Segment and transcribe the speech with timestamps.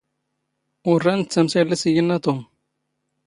[0.89, 2.39] ⵓⵔ ⴰⴷ ⵏⵏ ⵜⴰⵎⴷ ⴰⵢⵍⵍⵉ ⵙ ⵉⵢⵉ ⵉⵏⵏⴰ ⵜⵓⵎ!